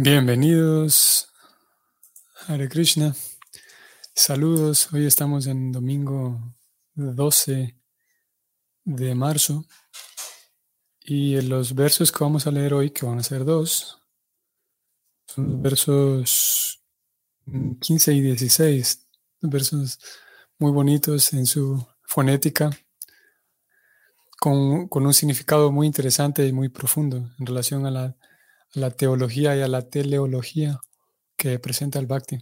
[0.00, 1.28] Bienvenidos,
[2.46, 3.16] Hare Krishna.
[4.14, 6.54] Saludos, hoy estamos en domingo
[6.94, 7.76] 12
[8.84, 9.64] de marzo.
[11.00, 13.98] Y los versos que vamos a leer hoy, que van a ser dos,
[15.26, 16.80] son los versos
[17.80, 19.04] 15 y 16,
[19.40, 19.98] versos
[20.60, 22.70] muy bonitos en su fonética,
[24.38, 28.16] con, con un significado muy interesante y muy profundo en relación a la
[28.74, 30.80] la teología y a la teleología
[31.36, 32.38] que presenta el Bhakti.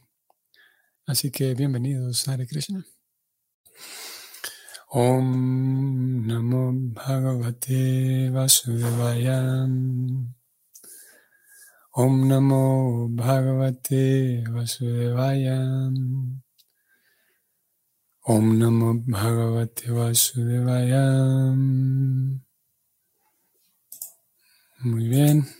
[1.06, 2.84] Así que bienvenidos, Hare Krishna.
[4.88, 9.66] Om Namo Bhagavate Vasudevaya.
[11.92, 15.90] Om Namo Bhagavate Vasudevaya.
[18.22, 21.04] Om Namo Bhagavate Vasudevaya.
[24.80, 25.55] Muy bien.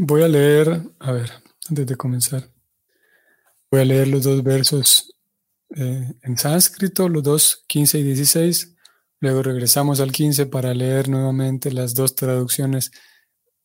[0.00, 1.28] Voy a leer, a ver,
[1.68, 2.48] antes de comenzar,
[3.68, 5.12] voy a leer los dos versos
[5.74, 8.76] eh, en sánscrito, los dos 15 y 16.
[9.18, 12.92] Luego regresamos al 15 para leer nuevamente las dos traducciones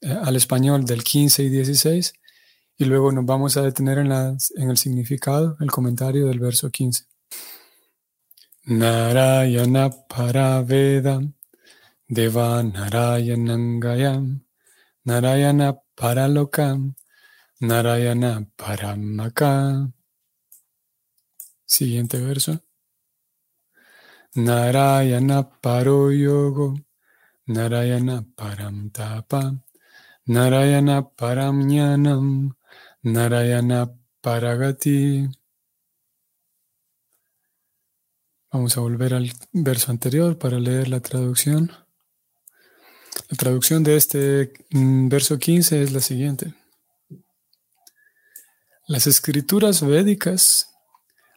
[0.01, 2.13] eh, al español del 15 y 16.
[2.77, 7.03] Y luego nos vamos a detener en, en el significado, el comentario del verso 15.
[8.63, 11.21] Narayana Paraveda
[12.07, 14.43] Deva Narayanangayam
[15.03, 16.95] Narayana Paralokam,
[17.61, 19.91] Narayana Paramaka.
[21.65, 22.61] Siguiente verso.
[24.35, 26.73] Narayana Paroyogo,
[27.45, 29.63] Narayana Paramtapa,
[30.25, 32.55] Narayana Paramnyanam,
[33.03, 35.29] Narayana Paragati.
[38.51, 41.82] Vamos a volver al verso anterior para leer la traducción.
[43.33, 46.53] La traducción de este mm, verso 15 es la siguiente.
[48.87, 50.69] Las escrituras védicas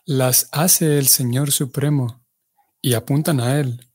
[0.04, 2.22] las hace el Señor Supremo
[2.82, 3.88] y apuntan a Él.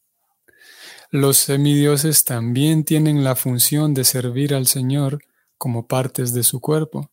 [1.11, 5.19] Los semidioses también tienen la función de servir al Señor
[5.59, 7.11] como partes de su cuerpo.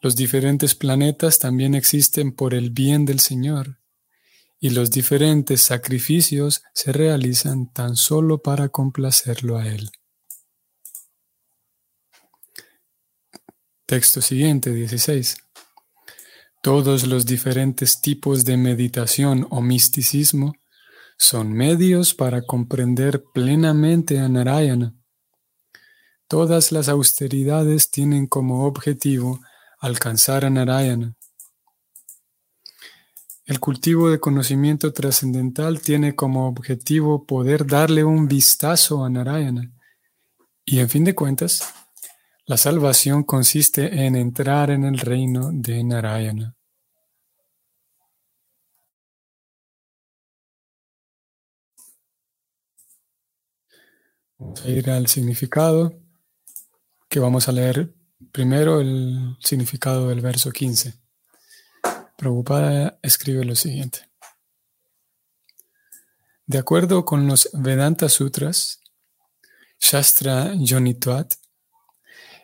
[0.00, 3.77] Los diferentes planetas también existen por el bien del Señor
[4.60, 9.90] y los diferentes sacrificios se realizan tan solo para complacerlo a Él.
[13.86, 15.38] Texto siguiente, 16.
[16.62, 20.54] Todos los diferentes tipos de meditación o misticismo
[21.16, 24.94] son medios para comprender plenamente a Narayana.
[26.28, 29.40] Todas las austeridades tienen como objetivo
[29.80, 31.17] alcanzar a Narayana.
[33.48, 39.72] El cultivo de conocimiento trascendental tiene como objetivo poder darle un vistazo a Narayana.
[40.66, 41.62] Y en fin de cuentas,
[42.44, 46.54] la salvación consiste en entrar en el reino de Narayana.
[54.36, 55.98] Vamos a ir al significado,
[57.08, 57.94] que vamos a leer
[58.30, 61.07] primero el significado del verso 15.
[62.18, 64.10] Prabhupada escribe lo siguiente.
[66.46, 68.80] De acuerdo con los Vedanta Sutras,
[69.78, 71.34] Shastra Yonitvat,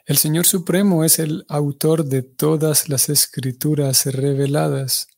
[0.07, 5.09] el Señor Supremo es el autor de todas las escrituras reveladas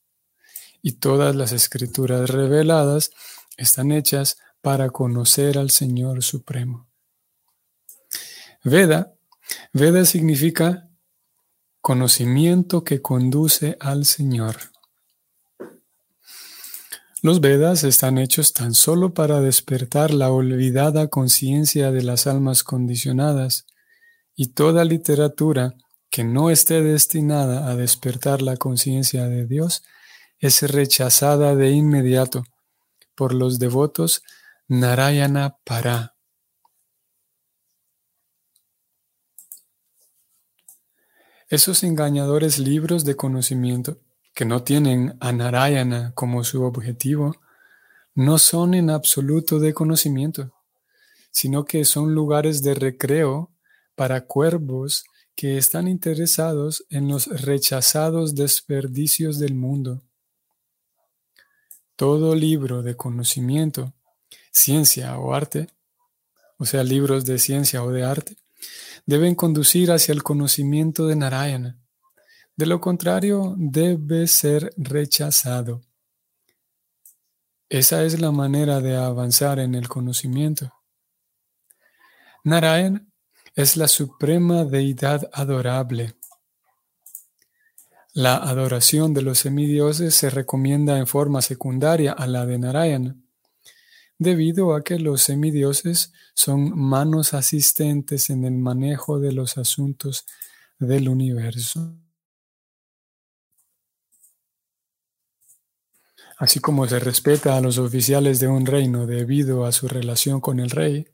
[0.80, 3.10] y todas las escrituras reveladas
[3.58, 6.88] están hechas para conocer al Señor Supremo.
[8.64, 9.12] Veda,
[9.74, 10.85] Veda significa
[11.86, 14.56] conocimiento que conduce al Señor.
[17.22, 23.66] Los Vedas están hechos tan solo para despertar la olvidada conciencia de las almas condicionadas,
[24.34, 25.76] y toda literatura
[26.10, 29.84] que no esté destinada a despertar la conciencia de Dios
[30.40, 32.42] es rechazada de inmediato
[33.14, 34.24] por los devotos
[34.66, 36.15] Narayana Para.
[41.48, 44.00] Esos engañadores libros de conocimiento
[44.34, 47.36] que no tienen a Narayana como su objetivo,
[48.16, 50.52] no son en absoluto de conocimiento,
[51.30, 53.52] sino que son lugares de recreo
[53.94, 55.04] para cuervos
[55.36, 60.02] que están interesados en los rechazados desperdicios del mundo.
[61.94, 63.94] Todo libro de conocimiento,
[64.50, 65.68] ciencia o arte,
[66.58, 68.36] o sea, libros de ciencia o de arte,
[69.06, 71.78] deben conducir hacia el conocimiento de Narayana.
[72.56, 75.82] De lo contrario, debe ser rechazado.
[77.68, 80.72] Esa es la manera de avanzar en el conocimiento.
[82.44, 83.04] Narayana
[83.54, 86.14] es la suprema deidad adorable.
[88.12, 93.16] La adoración de los semidioses se recomienda en forma secundaria a la de Narayana,
[94.18, 100.26] debido a que los semidioses son manos asistentes en el manejo de los asuntos
[100.78, 101.94] del universo.
[106.38, 110.60] Así como se respeta a los oficiales de un reino debido a su relación con
[110.60, 111.06] el rey,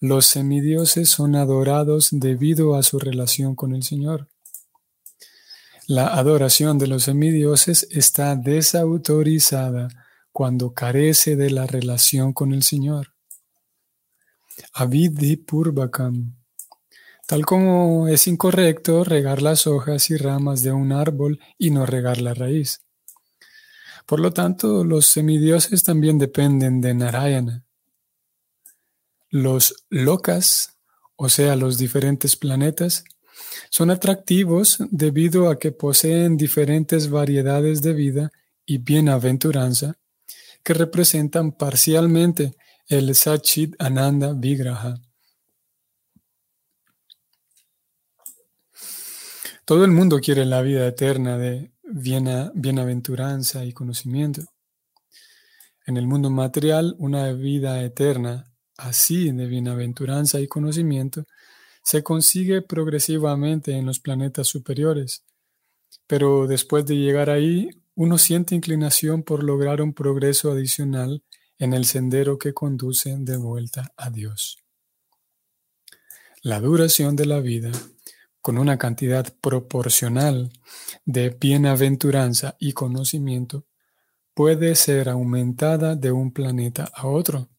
[0.00, 4.28] los semidioses son adorados debido a su relación con el Señor.
[5.86, 9.88] La adoración de los semidioses está desautorizada
[10.32, 13.14] cuando carece de la relación con el Señor.
[14.72, 16.36] Avidhi Purvakam.
[17.26, 22.20] Tal como es incorrecto regar las hojas y ramas de un árbol y no regar
[22.20, 22.82] la raíz.
[24.06, 27.64] Por lo tanto, los semidioses también dependen de Narayana.
[29.28, 30.76] Los locas,
[31.14, 33.04] o sea, los diferentes planetas,
[33.68, 38.32] son atractivos debido a que poseen diferentes variedades de vida
[38.66, 39.99] y bienaventuranza
[40.62, 42.56] que representan parcialmente
[42.88, 44.94] el Sachit Ananda Vigraha.
[49.64, 54.42] Todo el mundo quiere la vida eterna de bienaventuranza y conocimiento.
[55.86, 61.24] En el mundo material, una vida eterna así de bienaventuranza y conocimiento
[61.82, 65.24] se consigue progresivamente en los planetas superiores,
[66.06, 71.22] pero después de llegar ahí, uno siente inclinación por lograr un progreso adicional
[71.58, 74.58] en el sendero que conduce de vuelta a Dios.
[76.42, 77.70] La duración de la vida,
[78.40, 80.50] con una cantidad proporcional
[81.04, 83.66] de bienaventuranza y conocimiento,
[84.32, 87.50] puede ser aumentada de un planeta a otro.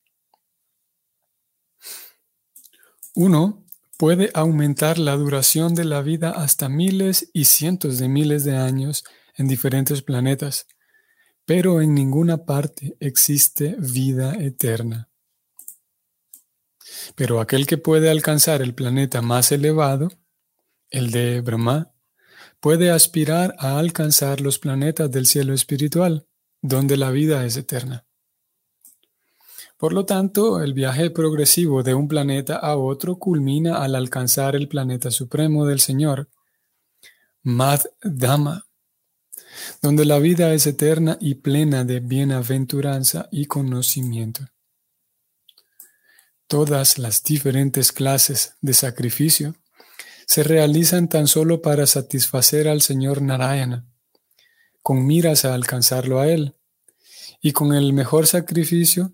[3.14, 3.64] Uno
[3.98, 9.04] puede aumentar la duración de la vida hasta miles y cientos de miles de años
[9.36, 10.68] en diferentes planetas,
[11.46, 15.10] pero en ninguna parte existe vida eterna.
[17.16, 20.10] Pero aquel que puede alcanzar el planeta más elevado,
[20.90, 21.92] el de Brahma,
[22.60, 26.28] puede aspirar a alcanzar los planetas del cielo espiritual,
[26.62, 28.06] donde la vida es eterna.
[29.78, 34.68] Por lo tanto, el viaje progresivo de un planeta a otro culmina al alcanzar el
[34.68, 36.30] planeta supremo del Señor,
[37.42, 38.68] Mad Dhamma,
[39.82, 44.48] donde la vida es eterna y plena de bienaventuranza y conocimiento.
[46.48, 49.56] Todas las diferentes clases de sacrificio
[50.26, 53.86] se realizan tan solo para satisfacer al Señor Narayana,
[54.82, 56.56] con miras a alcanzarlo a Él,
[57.42, 59.14] y con el mejor sacrificio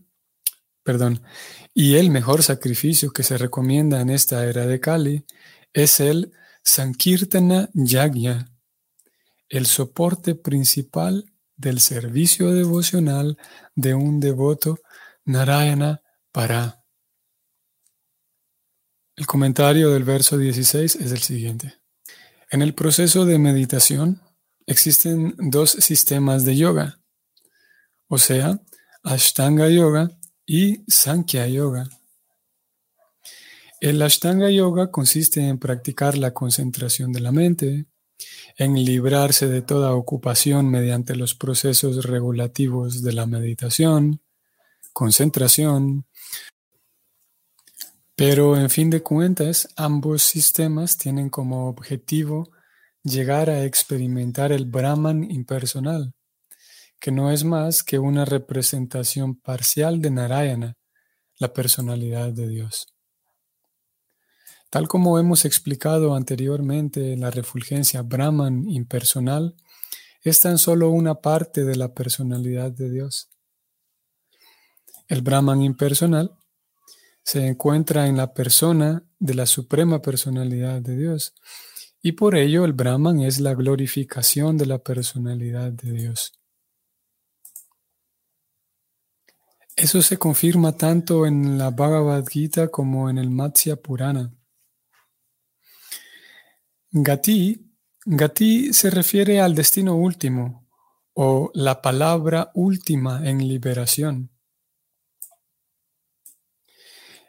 [0.87, 1.21] perdón,
[1.73, 5.25] y el mejor sacrificio que se recomienda en esta era de Kali
[5.73, 6.31] es el
[6.63, 8.47] Sankirtana Yagya,
[9.49, 13.37] el soporte principal del servicio devocional
[13.75, 14.79] de un devoto
[15.25, 16.01] Narayana
[16.31, 16.83] para.
[19.15, 21.75] El comentario del verso 16 es el siguiente.
[22.49, 24.21] En el proceso de meditación
[24.65, 26.99] existen dos sistemas de yoga,
[28.07, 28.61] o sea,
[29.03, 30.09] Ashtanga Yoga
[30.45, 31.89] y Sankhya Yoga.
[33.79, 37.85] El Ashtanga Yoga consiste en practicar la concentración de la mente,
[38.57, 44.21] en librarse de toda ocupación mediante los procesos regulativos de la meditación,
[44.93, 46.05] concentración,
[48.15, 52.49] pero en fin de cuentas ambos sistemas tienen como objetivo
[53.03, 56.13] llegar a experimentar el Brahman impersonal,
[56.99, 60.73] que no es más que una representación parcial de Narayana,
[61.37, 62.96] la personalidad de Dios.
[64.69, 69.55] Tal como hemos explicado anteriormente, la refulgencia Brahman impersonal
[70.21, 73.29] es tan solo una parte de la personalidad de Dios.
[75.07, 76.37] El Brahman impersonal
[77.23, 81.33] se encuentra en la persona de la suprema personalidad de Dios
[82.01, 86.33] y por ello el Brahman es la glorificación de la personalidad de Dios.
[89.75, 94.36] Eso se confirma tanto en la Bhagavad Gita como en el Matsya Purana.
[97.03, 97.73] Gati,
[98.05, 100.67] Gati se refiere al destino último
[101.13, 104.31] o la palabra última en liberación.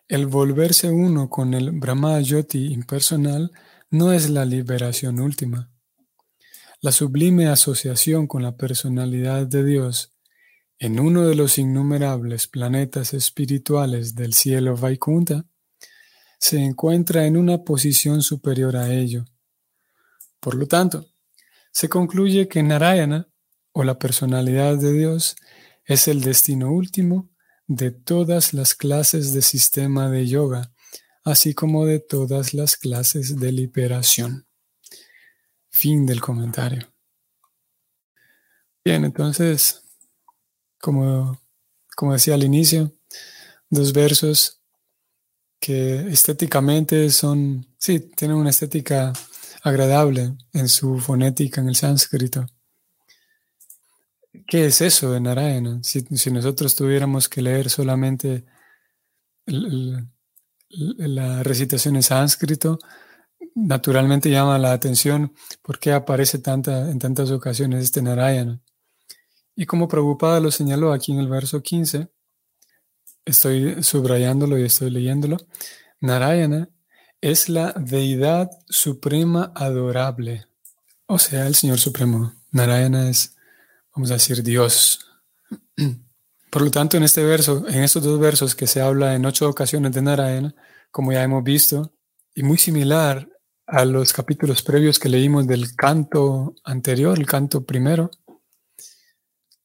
[0.09, 3.53] El volverse uno con el Brahma Yoti impersonal
[3.91, 5.71] no es la liberación última.
[6.81, 10.19] La sublime asociación con la personalidad de Dios
[10.79, 15.45] en uno de los innumerables planetas espirituales del cielo Vaikunta,
[16.39, 19.25] se encuentra en una posición superior a ello.
[20.41, 21.07] Por lo tanto,
[21.73, 23.29] se concluye que Narayana,
[23.73, 25.37] o la personalidad de Dios,
[25.85, 27.31] es el destino último
[27.67, 30.73] de todas las clases de sistema de yoga,
[31.25, 34.47] así como de todas las clases de liberación.
[35.71, 36.89] Fin del comentario.
[38.85, 39.83] Bien, entonces,
[40.81, 41.41] como,
[41.95, 42.93] como decía al inicio,
[43.69, 44.63] dos versos
[45.61, 49.13] que estéticamente son, sí, tienen una estética
[49.69, 52.47] agradable en su fonética en el sánscrito.
[54.47, 55.81] ¿Qué es eso de Narayana?
[55.83, 58.45] Si, nosotros tuviéramos que leer solamente
[59.47, 62.79] la recitación en sánscrito,
[63.55, 68.61] naturalmente llama la atención por qué aparece tanta, en tantas ocasiones este Narayana.
[69.55, 72.09] Y como Prabhupada lo señaló aquí en el verso 15,
[73.25, 75.37] estoy subrayándolo y estoy leyéndolo,
[76.01, 76.71] Narayana
[77.21, 80.47] es la deidad suprema adorable.
[81.07, 82.35] O sea, el Señor Supremo.
[82.51, 83.37] Narayana es,
[83.95, 85.07] vamos a decir, Dios.
[86.51, 89.49] Por lo tanto, en este verso, en estos dos versos que se habla en ocho
[89.49, 90.55] ocasiones de Narayana,
[90.91, 91.93] como ya hemos visto,
[92.35, 93.29] y muy similar
[93.67, 98.11] a los capítulos previos que leímos del canto anterior, el canto primero,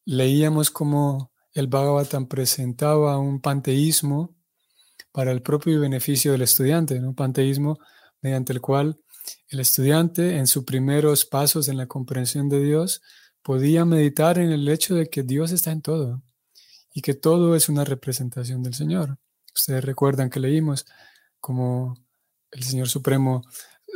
[0.05, 4.35] leíamos como el Bhagavatam presentaba un panteísmo
[5.13, 7.79] para el propio beneficio del estudiante, un panteísmo
[8.21, 8.99] mediante el cual
[9.47, 13.01] el estudiante en sus primeros pasos en la comprensión de Dios
[13.41, 16.21] podía meditar en el hecho de que Dios está en todo
[16.93, 19.17] y que todo es una representación del Señor.
[19.55, 20.85] Ustedes recuerdan que leímos
[21.39, 21.95] como
[22.51, 23.43] el Señor Supremo,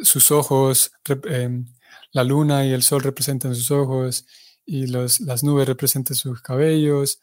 [0.03, 0.91] sus ojos,
[1.25, 1.65] em,
[2.11, 4.25] la luna y el sol representan sus ojos
[4.65, 7.21] y las nubes representan sus cabellos.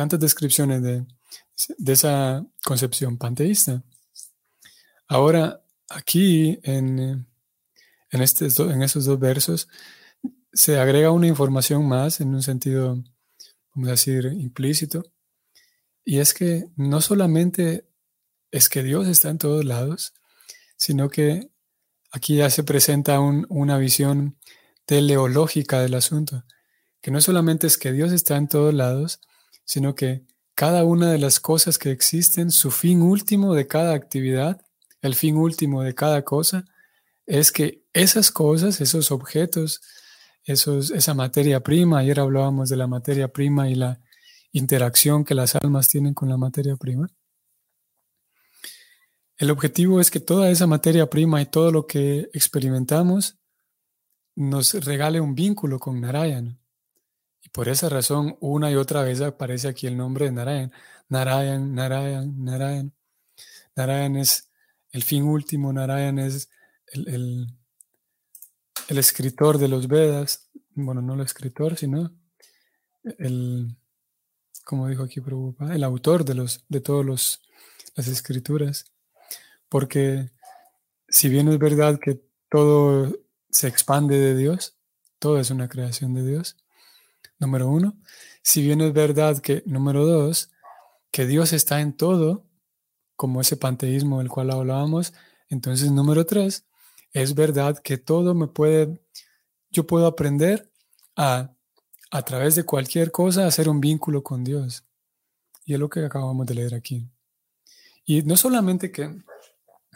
[0.00, 1.04] Tantas descripciones de,
[1.76, 3.82] de esa concepción panteísta.
[5.06, 7.28] Ahora, aquí en,
[8.10, 9.68] en, este, en esos dos versos
[10.54, 13.04] se agrega una información más en un sentido,
[13.74, 15.04] vamos a decir, implícito,
[16.02, 17.86] y es que no solamente
[18.50, 20.14] es que Dios está en todos lados,
[20.78, 21.50] sino que
[22.10, 24.38] aquí ya se presenta una visión
[24.86, 26.46] teleológica del asunto,
[27.02, 29.20] que no solamente es que Dios está en todos lados,
[29.70, 34.60] sino que cada una de las cosas que existen, su fin último de cada actividad,
[35.00, 36.64] el fin último de cada cosa,
[37.24, 39.80] es que esas cosas, esos objetos,
[40.42, 44.00] esa materia prima, ayer hablábamos de la materia prima y la
[44.50, 47.06] interacción que las almas tienen con la materia prima.
[49.36, 53.38] El objetivo es que toda esa materia prima y todo lo que experimentamos
[54.34, 56.58] nos regale un vínculo con Narayana.
[57.42, 60.72] Y por esa razón, una y otra vez aparece aquí el nombre de Narayan.
[61.08, 62.92] Narayan, Narayan, Narayan.
[63.74, 64.50] Narayan es
[64.92, 66.50] el fin último, Narayan es
[66.92, 67.46] el,
[68.88, 70.50] el, escritor de los Vedas.
[70.74, 72.12] Bueno, no el escritor, sino
[73.18, 73.76] el,
[74.64, 77.40] como dijo aquí Prabhupada, el autor de, los, de todas
[77.96, 78.92] las escrituras.
[79.68, 80.30] Porque
[81.08, 82.20] si bien es verdad que
[82.50, 83.16] todo
[83.50, 84.76] se expande de Dios,
[85.18, 86.56] todo es una creación de Dios,
[87.40, 87.98] número uno.
[88.42, 90.50] Si bien es verdad que, número dos,
[91.10, 92.46] que Dios está en todo,
[93.16, 95.12] como ese panteísmo del cual hablábamos,
[95.48, 96.64] entonces, número tres,
[97.12, 99.02] es verdad que todo me puede,
[99.70, 100.70] yo puedo aprender
[101.16, 101.52] a,
[102.10, 104.84] a través de cualquier cosa, hacer un vínculo con Dios.
[105.64, 107.08] Y es lo que acabamos de leer aquí.
[108.04, 109.22] Y no solamente que,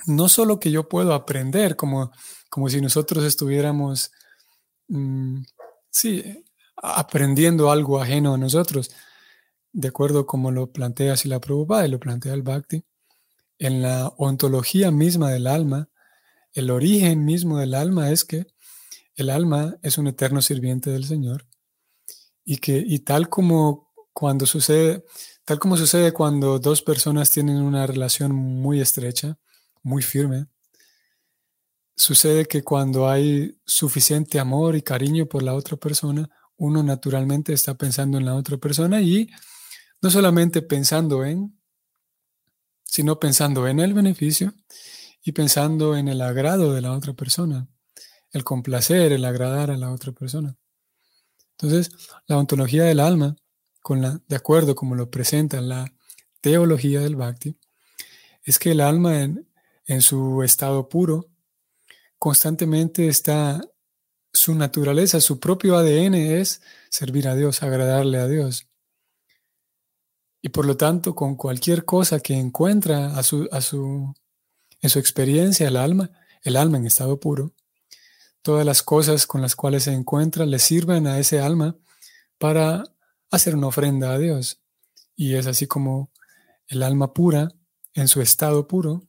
[0.07, 2.11] no solo que yo puedo aprender, como,
[2.49, 4.11] como si nosotros estuviéramos,
[4.89, 5.43] mm,
[5.91, 6.44] sí,
[6.85, 8.91] aprendiendo algo ajeno a nosotros,
[9.73, 12.85] de acuerdo como lo plantea la Prabhupada y lo plantea el Bhakti,
[13.59, 15.89] en la ontología misma del alma,
[16.53, 18.47] el origen mismo del alma es que
[19.17, 21.47] el alma es un eterno sirviente del Señor
[22.45, 25.05] y que y tal como cuando sucede
[25.45, 29.39] tal como sucede cuando dos personas tienen una relación muy estrecha,
[29.83, 30.47] muy firme,
[31.97, 37.75] sucede que cuando hay suficiente amor y cariño por la otra persona, uno naturalmente está
[37.75, 39.31] pensando en la otra persona y
[40.01, 41.59] no solamente pensando en,
[42.85, 44.55] sino pensando en el beneficio
[45.23, 47.67] y pensando en el agrado de la otra persona,
[48.31, 50.57] el complacer, el agradar a la otra persona.
[51.53, 51.91] Entonces,
[52.27, 53.37] la ontología del alma,
[53.81, 55.93] con la, de acuerdo como lo presenta la
[56.41, 57.57] teología del Bhakti,
[58.43, 59.49] es que el alma en,
[59.87, 61.31] en su estado puro
[62.19, 63.61] constantemente está
[64.45, 66.61] su naturaleza, su propio ADN es
[66.91, 68.69] servir a Dios, agradarle a Dios.
[70.43, 74.15] Y por lo tanto, con cualquier cosa que encuentra a su, a su,
[74.83, 76.11] en su experiencia el alma,
[76.43, 77.55] el alma en estado puro,
[78.43, 81.79] todas las cosas con las cuales se encuentra le sirven a ese alma
[82.37, 82.85] para
[83.31, 84.61] hacer una ofrenda a Dios.
[85.17, 86.11] Y es así como
[86.67, 87.49] el alma pura,
[87.95, 89.09] en su estado puro,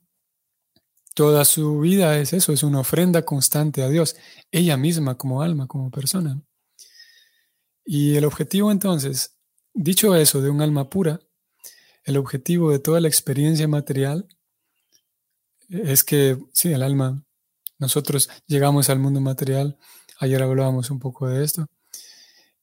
[1.16, 4.16] toda su vida es eso, es una ofrenda constante a Dios,
[4.52, 6.42] ella misma como alma, como persona.
[7.86, 9.34] Y el objetivo entonces,
[9.72, 11.18] dicho eso de un alma pura,
[12.04, 14.28] el objetivo de toda la experiencia material
[15.70, 17.24] es que, sí, el alma,
[17.78, 19.78] nosotros llegamos al mundo material,
[20.20, 21.66] ayer hablábamos un poco de esto,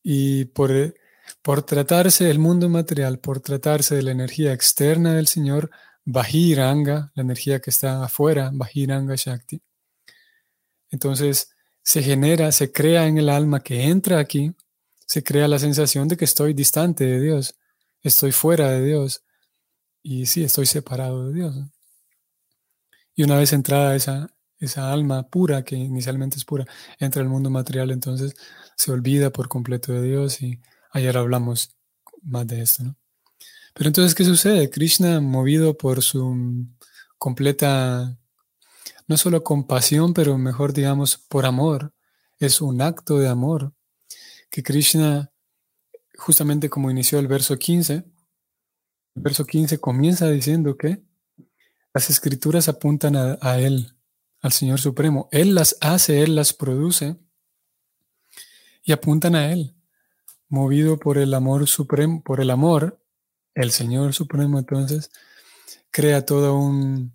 [0.04, 0.94] y por
[1.42, 5.72] por tratarse del mundo material, por tratarse de la energía externa del Señor,
[6.06, 9.62] Bahiranga, la energía que está afuera, Bahiranga Shakti.
[10.90, 11.50] Entonces
[11.82, 14.56] se genera, se crea en el alma que entra aquí,
[15.06, 17.56] se crea la sensación de que estoy distante de Dios,
[18.02, 19.24] estoy fuera de Dios
[20.02, 21.56] y sí, estoy separado de Dios.
[23.16, 24.28] Y una vez entrada esa,
[24.60, 26.66] esa alma pura, que inicialmente es pura,
[27.00, 28.36] entra al mundo material, entonces
[28.76, 30.60] se olvida por completo de Dios y
[30.96, 31.76] Ayer hablamos
[32.22, 32.96] más de esto, ¿no?
[33.74, 34.70] Pero entonces, ¿qué sucede?
[34.70, 36.68] Krishna, movido por su
[37.18, 38.18] completa,
[39.08, 41.94] no solo compasión, pero mejor digamos, por amor,
[42.40, 43.74] es un acto de amor,
[44.50, 45.32] que Krishna,
[46.18, 51.04] justamente como inició el verso 15, el verso 15 comienza diciendo que
[51.94, 53.96] las escrituras apuntan a, a Él,
[54.42, 55.30] al Señor Supremo.
[55.32, 57.16] Él las hace, Él las produce
[58.84, 59.76] y apuntan a Él
[60.54, 63.03] movido por el amor supremo, por el amor,
[63.56, 65.12] el Señor Supremo entonces
[65.92, 67.12] crea todo un,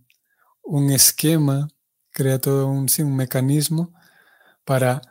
[0.90, 1.68] esquema,
[2.10, 3.92] crea todo un, un mecanismo
[4.64, 5.02] para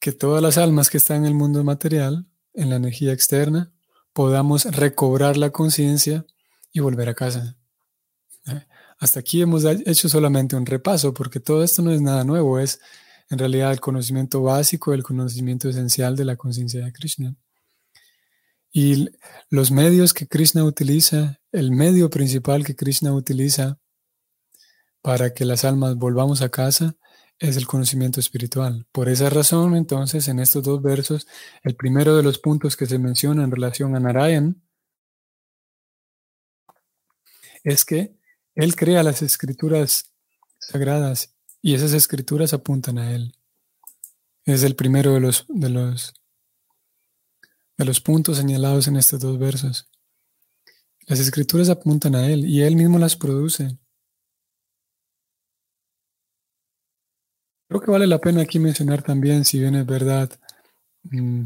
[0.00, 3.72] que todas las almas que están en el mundo material, en la energía externa,
[4.12, 6.26] podamos recobrar la conciencia
[6.72, 7.56] y volver a casa.
[8.46, 8.66] ¿Eh?
[8.98, 12.80] Hasta aquí hemos hecho solamente un repaso, porque todo esto no es nada nuevo, es
[13.30, 17.36] en realidad el conocimiento básico, el conocimiento esencial de la conciencia de Krishna.
[18.70, 19.08] Y
[19.48, 23.78] los medios que Krishna utiliza, el medio principal que Krishna utiliza
[25.00, 26.96] para que las almas volvamos a casa
[27.38, 28.86] es el conocimiento espiritual.
[28.92, 31.26] Por esa razón, entonces, en estos dos versos,
[31.62, 34.62] el primero de los puntos que se menciona en relación a Narayan
[37.62, 38.16] es que
[38.54, 40.12] él crea las escrituras
[40.58, 43.34] sagradas y esas escrituras apuntan a él.
[44.44, 46.14] Es el primero de los, de los
[47.78, 49.88] de los puntos señalados en estos dos versos.
[51.06, 53.78] Las escrituras apuntan a Él y Él mismo las produce.
[57.68, 60.30] Creo que vale la pena aquí mencionar también, si bien es verdad,
[61.04, 61.44] mm,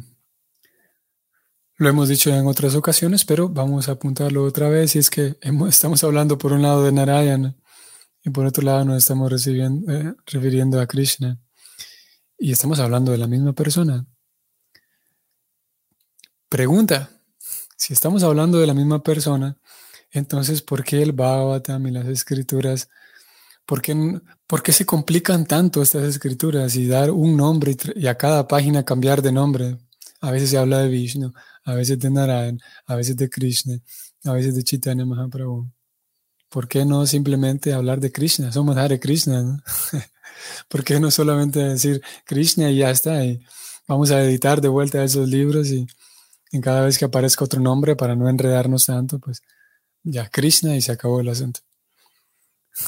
[1.76, 5.36] lo hemos dicho en otras ocasiones, pero vamos a apuntarlo otra vez, y es que
[5.68, 7.56] estamos hablando por un lado de Narayana
[8.24, 11.40] y por otro lado nos estamos eh, refiriendo a Krishna.
[12.38, 14.06] Y estamos hablando de la misma persona.
[16.52, 17.08] Pregunta,
[17.78, 19.56] si estamos hablando de la misma persona,
[20.10, 22.90] entonces ¿por qué el Bhagavatam y las escrituras,
[23.64, 28.18] por qué, por qué se complican tanto estas escrituras y dar un nombre y, a
[28.18, 29.78] cada página cambiar de nombre?
[30.20, 31.32] A veces se habla de Vishnu,
[31.64, 33.80] a veces de Narayan, a veces de Krishna,
[34.24, 35.72] a veces de Chaitanya Mahaprabhu.
[36.50, 38.52] ¿Por qué no simplemente hablar de Krishna?
[38.52, 39.62] Somos Hare Krishna, ¿no?
[40.68, 43.24] ¿Por qué no solamente decir Krishna y ya está?
[43.24, 43.42] Y
[43.88, 45.86] vamos a editar de vuelta esos libros y
[46.52, 49.42] en cada vez que aparezca otro nombre para no enredarnos tanto, pues
[50.02, 51.60] ya Krishna y se acabó el asunto.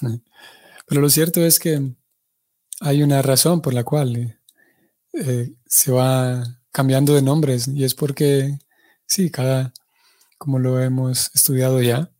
[0.86, 1.94] Pero lo cierto es que
[2.80, 4.38] hay una razón por la cual eh,
[5.14, 8.58] eh, se va cambiando de nombres y es porque,
[9.06, 9.72] sí, cada,
[10.36, 12.10] como lo hemos estudiado ya,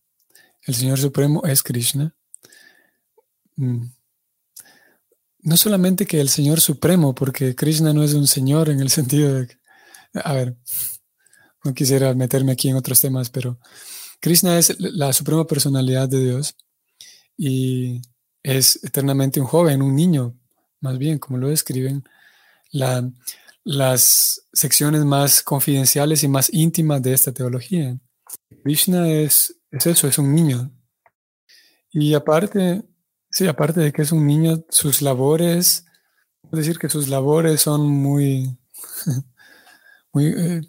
[0.67, 2.15] el Señor Supremo es Krishna.
[3.57, 3.87] Mm.
[5.41, 9.35] No solamente que el Señor Supremo, porque Krishna no es un Señor en el sentido
[9.35, 9.49] de,
[10.15, 10.57] a ver,
[11.65, 13.59] no quisiera meterme aquí en otros temas, pero
[14.21, 16.57] Krishna es la suprema personalidad de Dios
[17.37, 18.03] y
[18.43, 20.39] es eternamente un joven, un niño,
[20.81, 22.05] más bien, como lo describen
[23.65, 27.99] las secciones más confidenciales y más íntimas de esta teología.
[28.63, 30.71] Krishna es, es eso, es un niño.
[31.91, 32.83] Y aparte,
[33.31, 35.87] sí, aparte de que es un niño, sus labores,
[36.45, 38.59] es decir que sus labores son muy,
[40.13, 40.61] muy eh,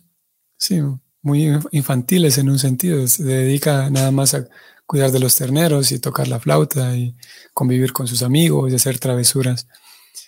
[0.66, 0.82] Sí,
[1.22, 3.08] muy infantiles en un sentido.
[3.08, 4.48] Se dedica nada más a
[4.88, 7.16] cuidar de los terneros y tocar la flauta y
[7.54, 9.68] convivir con sus amigos y hacer travesuras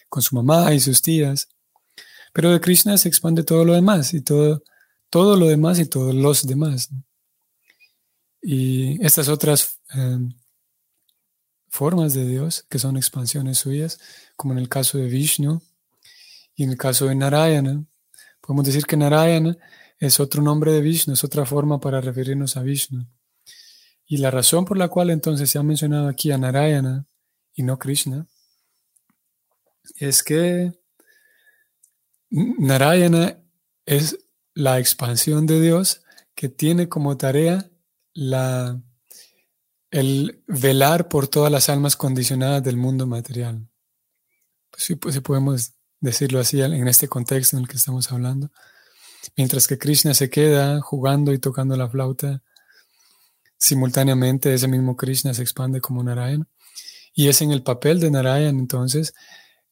[0.09, 1.49] con su mamá y sus tías.
[2.33, 4.63] Pero de Krishna se expande todo lo demás y todo,
[5.09, 6.89] todo lo demás y todos los demás.
[8.39, 10.33] y estas otras em,
[11.69, 13.99] formas de Dios, que son expansiones suyas,
[14.35, 15.61] como en el caso de Vishnu
[16.55, 17.83] y en el caso de Narayana.
[18.39, 19.57] Podemos decir que Narayana
[19.99, 23.07] es otro nombre de Vishnu, es otra forma para referirnos a Vishnu.
[24.05, 27.05] Y la razón por la cual entonces se ha mencionado aquí a Narayana
[27.53, 28.25] y no Krishna
[29.95, 30.71] es que
[32.29, 33.37] Narayana
[33.85, 34.17] es
[34.53, 36.01] la expansión de Dios
[36.35, 37.69] que tiene como tarea
[38.13, 38.81] la,
[39.91, 43.67] el velar por todas las almas condicionadas del mundo material.
[44.69, 48.51] Pues sí, pues podemos decirlo así en este contexto en el que estamos hablando.
[49.35, 52.41] Mientras que Krishna se queda jugando y tocando la flauta,
[53.57, 56.47] simultáneamente ese mismo Krishna se expande como Narayana.
[57.13, 59.13] Y es en el papel de Narayana entonces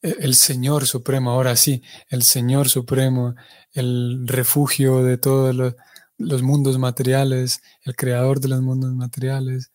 [0.01, 3.35] e, el Señor Supremo, ahora sí, el Señor Supremo,
[3.71, 5.75] el refugio de todos los,
[6.17, 9.71] los mundos materiales, el creador de los mundos materiales.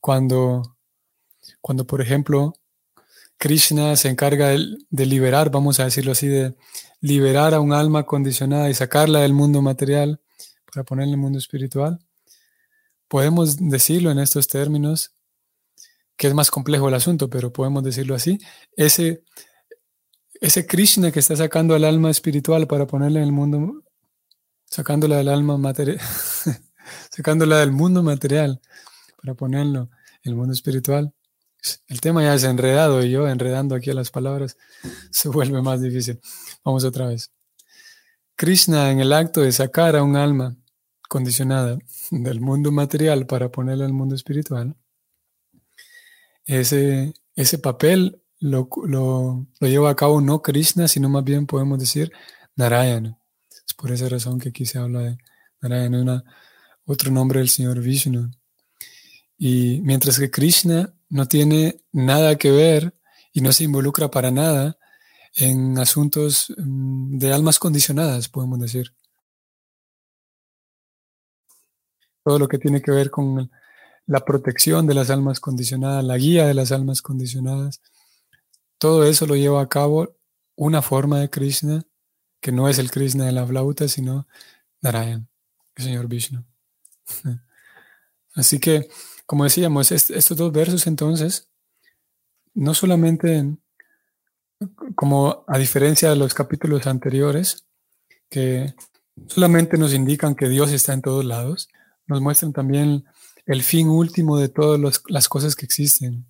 [0.00, 0.76] Cuando,
[1.60, 2.54] cuando por ejemplo,
[3.38, 6.54] Krishna se encarga de, liberar, vamos a decirlo así, de
[7.00, 10.20] liberar a un alma condicionada y sacarla del mundo material
[10.72, 11.98] para ponerla en el mundo espiritual.
[13.08, 15.12] Podemos decirlo en estos términos,
[16.16, 18.38] que es más complejo el asunto, pero podemos decirlo así.
[18.74, 19.22] Ese,
[20.40, 23.84] ese Krishna que está sacando al alma espiritual para ponerla en el mundo
[24.64, 26.00] sacándola del alma material,
[27.10, 28.60] sacándola del mundo material
[29.20, 29.90] para ponerlo
[30.22, 31.12] en el mundo espiritual.
[31.88, 34.56] El tema ya es enredado y yo enredando aquí las palabras
[35.10, 36.20] se vuelve más difícil.
[36.64, 37.30] Vamos otra vez.
[38.34, 40.56] Krishna en el acto de sacar a un alma
[41.08, 41.78] condicionada
[42.10, 44.76] del mundo material para ponerla el mundo espiritual,
[46.44, 51.78] ese, ese papel lo, lo, lo lleva a cabo no Krishna, sino más bien podemos
[51.78, 52.12] decir
[52.54, 53.18] Narayana.
[53.66, 55.18] Es por esa razón que aquí se habla de
[55.60, 56.24] Narayana,
[56.84, 58.30] otro nombre del Señor Vishnu.
[59.38, 62.94] Y mientras que Krishna no tiene nada que ver
[63.32, 64.78] y no se involucra para nada
[65.34, 68.94] en asuntos mm, de almas condicionadas, podemos decir.
[72.24, 73.50] Todo lo que tiene que ver con
[74.06, 77.80] la protección de las almas condicionadas, la guía de las almas condicionadas,
[78.78, 80.16] todo eso lo lleva a cabo
[80.56, 81.84] una forma de Krishna
[82.40, 84.28] que no es el Krishna de la flauta, sino
[84.80, 85.28] Narayan,
[85.74, 86.44] el señor Vishnu.
[88.34, 88.88] Así que,
[89.26, 91.48] como decíamos, estos dos versos entonces,
[92.54, 93.56] no solamente
[94.94, 97.66] como a diferencia de los capítulos anteriores,
[98.30, 98.74] que
[99.26, 101.68] solamente nos indican que Dios está en todos lados,
[102.06, 103.04] nos muestran también
[103.44, 106.26] el fin último de todas las cosas que existen.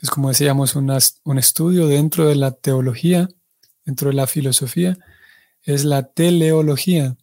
[0.00, 3.28] Es como decíamos, un estudio dentro de la teología,
[3.84, 4.96] dentro de la filosofía,
[5.62, 7.16] es la teleología,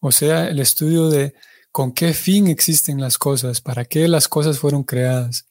[0.00, 1.34] o sea, el estudio de
[1.74, 5.44] con qué fin existen las cosas, para qué las cosas fueron creadas.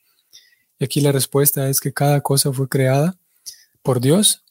[0.80, 3.18] Y aquí la respuesta es que cada cosa fue creada
[3.82, 4.42] por Dios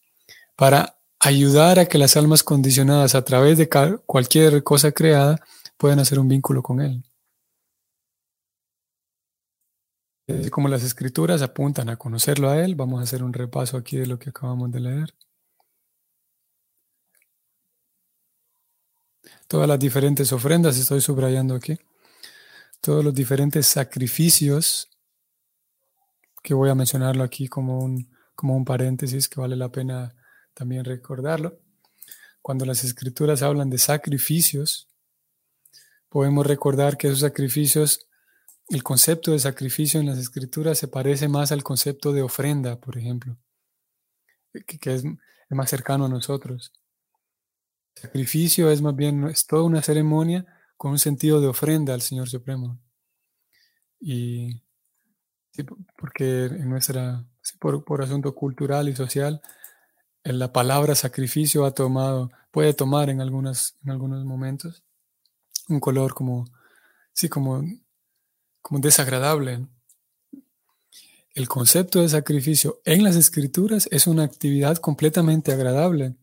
[0.54, 3.70] para ayudar a que las almas condicionadas a través de
[4.04, 5.40] cualquier cosa creada
[5.78, 7.02] puedan hacer un vínculo con Él.
[10.50, 14.06] Como las escrituras apuntan a conocerlo a Él, vamos a hacer un repaso aquí de
[14.06, 15.14] lo que acabamos de leer.
[19.52, 21.78] Todas las diferentes ofrendas, estoy subrayando aquí,
[22.80, 24.88] todos los diferentes sacrificios,
[26.42, 30.14] que voy a mencionarlo aquí como un, como un paréntesis que vale la pena
[30.54, 31.58] también recordarlo.
[32.40, 34.88] Cuando las escrituras hablan de sacrificios,
[36.08, 38.06] podemos recordar que esos sacrificios,
[38.70, 42.96] el concepto de sacrificio en las escrituras se parece más al concepto de ofrenda, por
[42.96, 43.36] ejemplo,
[44.66, 45.04] que, es
[45.50, 46.72] más cercano a nosotros.
[47.94, 52.28] Sacrificio es más bien, es toda una ceremonia con un sentido de ofrenda al Señor
[52.28, 52.80] Supremo.
[54.00, 54.62] Y
[55.96, 57.24] porque en nuestra,
[57.60, 59.40] por, asunto cultural y social,
[60.24, 64.82] la palabra sacrificio ha tomado, puede tomar en, algunas, en algunos momentos
[65.68, 66.46] un color como,
[67.12, 67.62] sí, como,
[68.60, 69.68] como desagradable.
[71.34, 76.16] El concepto de sacrificio en las escrituras es una actividad completamente agradable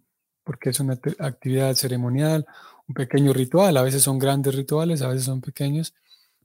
[0.50, 2.44] porque es una actividad ceremonial,
[2.88, 5.94] un pequeño ritual, a veces son grandes rituales, a veces son pequeños,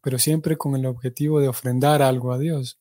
[0.03, 2.79] pero siempre con el objetivo de ofrendar algo a Dios.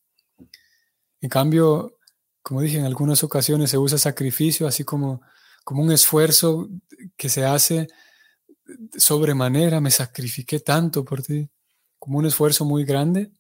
[1.22, 1.98] En cambio,
[2.42, 5.22] como dije, en algunas ocasiones se usa sacrificio así como,
[5.64, 6.68] como un esfuerzo
[7.16, 7.88] que se hace
[8.98, 11.50] sobremanera, me sacrifiqué tanto por ti,
[12.00, 13.32] como un esfuerzo muy grande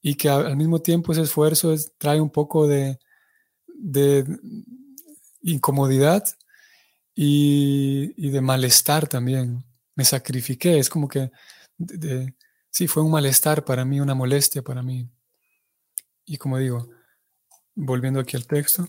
[0.00, 2.98] y que al mismo tiempo ese esfuerzo trae un poco de,
[3.66, 4.24] de
[5.42, 6.24] incomodidad
[7.14, 9.64] y, de malestar también.
[9.94, 11.30] Me sacrifiqué, es como que
[12.70, 15.08] sí, fue un malestar para mí, una molestia para mí.
[16.24, 16.88] Y como digo,
[17.74, 18.88] volviendo aquí al texto,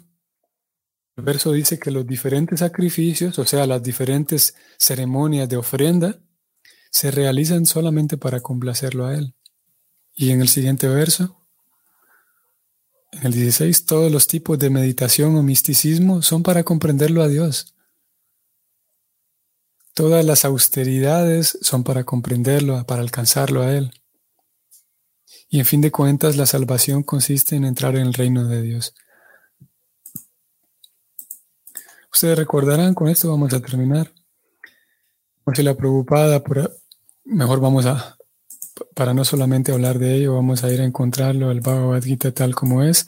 [1.17, 6.19] el verso dice que los diferentes sacrificios, o sea, las diferentes ceremonias de ofrenda,
[6.89, 9.33] se realizan solamente para complacerlo a Él.
[10.13, 11.45] Y en el siguiente verso,
[13.11, 17.74] en el 16, todos los tipos de meditación o misticismo son para comprenderlo a Dios.
[19.95, 23.93] Todas las austeridades son para comprenderlo, para alcanzarlo a Él.
[25.47, 28.93] Y en fin de cuentas, la salvación consiste en entrar en el reino de Dios.
[32.11, 34.11] Ustedes recordarán, con esto vamos a terminar.
[35.45, 36.43] Por si la preocupada,
[37.23, 38.17] mejor vamos a,
[38.95, 42.53] para no solamente hablar de ello, vamos a ir a encontrarlo, el Bhagavad Gita tal
[42.53, 43.07] como es.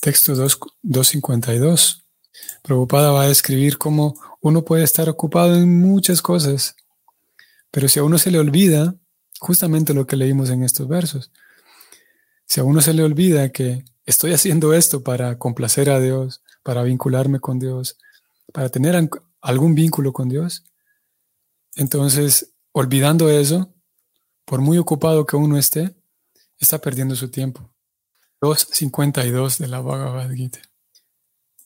[0.00, 2.04] Texto 2, 252.
[2.62, 6.76] Preocupada va a describir cómo uno puede estar ocupado en muchas cosas,
[7.70, 8.94] pero si a uno se le olvida,
[9.38, 11.30] justamente lo que leímos en estos versos,
[12.46, 16.82] si a uno se le olvida que estoy haciendo esto para complacer a Dios, para
[16.82, 17.98] vincularme con Dios,
[18.52, 19.08] para tener
[19.40, 20.64] algún vínculo con Dios,
[21.76, 23.72] entonces, olvidando eso,
[24.44, 25.94] por muy ocupado que uno esté,
[26.58, 27.70] está perdiendo su tiempo.
[28.40, 30.60] 2.52 de la Bhagavad Gita.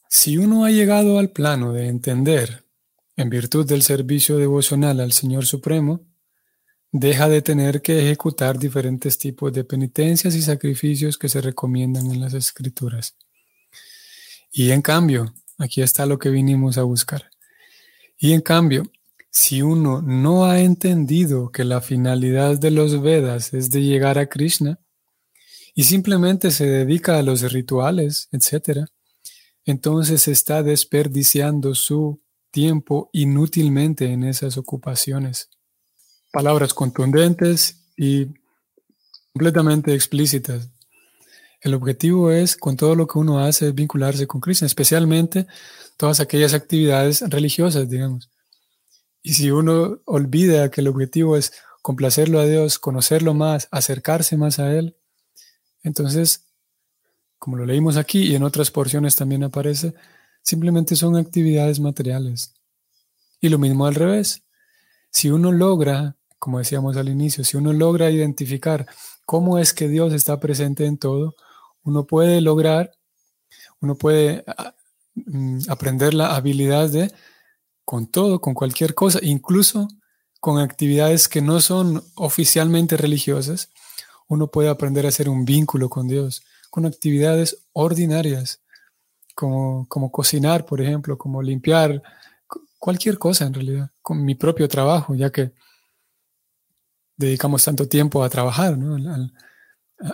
[0.09, 2.64] Si uno ha llegado al plano de entender,
[3.17, 6.07] en virtud del servicio devocional al Señor Supremo,
[6.91, 12.21] deja de tener que ejecutar diferentes tipos de penitencias y sacrificios que se recomiendan en
[12.21, 13.17] las escrituras.
[14.53, 17.31] Y en cambio, aquí está lo que vinimos a buscar.
[18.17, 18.85] Y en cambio,
[19.31, 24.29] si uno no ha entendido que la finalidad de los Vedas es de llegar a
[24.29, 24.79] Krishna
[25.75, 28.87] y simplemente se dedica a los rituales, etc.,
[29.65, 32.23] entonces está desperdiciando su
[32.55, 35.51] tiempo inútilmente en esas ocupaciones.
[36.33, 38.29] Palabras contundentes y
[39.33, 40.71] completamente explícitas.
[41.61, 45.49] El objetivo es, con todo lo que uno hace, vincularse con Cristo, especialmente
[45.97, 48.31] todas aquellas actividades religiosas, digamos.
[49.21, 54.61] Y si uno olvida que el objetivo es complacerlo a Dios, conocerlo más, acercarse más
[54.61, 54.97] a Él,
[55.83, 56.45] entonces
[57.37, 59.93] como lo leímos aquí y en otras porciones también aparece,
[60.45, 62.55] simplemente son actividades materiales.
[63.41, 64.45] Y lo mismo al revés.
[65.11, 68.87] Si uno logra, como decíamos al inicio, si uno logra identificar
[69.25, 71.35] cómo es que Dios está presente en todo,
[71.83, 72.93] uno puede lograr,
[73.81, 74.75] uno puede ah,
[75.17, 77.13] mm, aprender la habilidad de,
[77.85, 79.89] con todo, con cualquier cosa, incluso
[80.39, 83.71] con actividades que no son oficialmente religiosas,
[84.29, 86.43] uno puede aprender a hacer un vínculo con Dios
[86.75, 88.64] con actividades ordinarias,
[89.35, 92.03] como, como cocinar, por ejemplo, como limpiar,
[92.79, 95.53] cualquier cosa en realidad, con mi propio trabajo, ya que
[97.17, 98.77] dedicamos tanto tiempo a trabajar,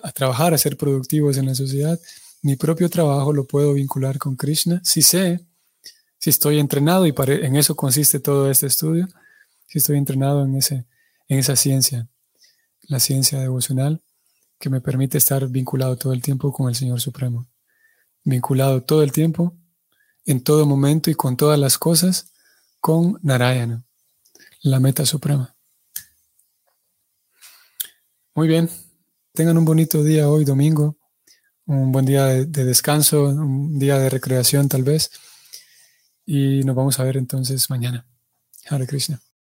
[0.02, 1.98] a, trabajar, a ser productivos en la sociedad.
[2.42, 5.44] Mi propio trabajo lo puedo vincular con Krishna si sé,
[6.18, 9.08] si estoy entrenado, y en eso consiste todo este estudio,
[9.66, 10.86] si estoy entrenado en, ese,
[11.28, 12.06] en esa ciencia,
[12.82, 14.00] la ciencia devocional,
[14.60, 17.48] que me permite estar vinculado todo el tiempo con el Señor Supremo.
[18.24, 19.56] Vinculado todo el tiempo,
[20.24, 22.32] en todo momento y con todas las cosas,
[22.80, 23.84] con Narayana,
[24.62, 25.56] la meta suprema.
[28.34, 28.70] Muy bien,
[29.32, 30.98] tengan un bonito día hoy, domingo,
[31.66, 35.10] un buen día de, descanso, un día de recreación tal vez,
[36.24, 38.06] y nos vamos a ver entonces mañana.
[38.68, 39.20] Hare Krishna.